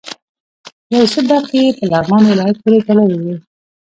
یو 0.93 1.05
څه 1.13 1.19
برخې 1.29 1.57
یې 1.65 1.71
په 1.77 1.83
لغمان 1.93 2.23
ولایت 2.29 2.57
پورې 2.61 2.79
تړلې 2.87 3.15
وې. 3.21 3.35